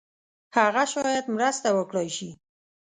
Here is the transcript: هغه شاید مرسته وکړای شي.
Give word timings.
هغه 0.57 0.83
شاید 0.93 1.25
مرسته 1.35 1.67
وکړای 1.73 2.09
شي. 2.17 2.29